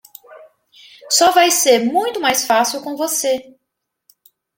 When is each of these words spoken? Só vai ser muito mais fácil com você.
Só 1.11 1.29
vai 1.31 1.51
ser 1.51 1.85
muito 1.85 2.19
mais 2.19 2.43
fácil 2.43 2.81
com 2.81 2.97
você. 2.97 3.55